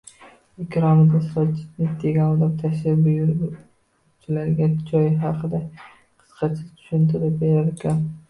[0.63, 6.49] Ikromiddin Sirojiddinov degan odam tashrif buyuruvchilarga joy haqida qisqacha
[6.81, 8.03] tushuntirib berarkan.